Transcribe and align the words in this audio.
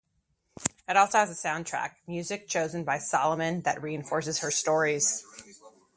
It 0.89 0.97
also 0.97 1.19
has 1.19 1.29
a 1.29 1.35
'soundtrack'- 1.47 1.97
music 2.07 2.47
chosen 2.47 2.83
by 2.83 2.97
Salomon 2.97 3.61
that 3.65 3.83
reinforces 3.83 4.39
her 4.39 4.49
stories. 4.49 5.23